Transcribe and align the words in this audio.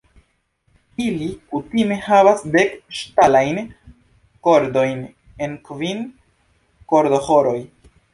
Ili 1.07 1.25
kutime 1.49 1.97
havas 2.05 2.39
dek 2.55 2.73
ŝtalajn 2.99 3.59
kordojn 4.47 5.03
en 5.49 5.53
kvin 5.69 6.01
kordoĥoroj. 6.95 7.59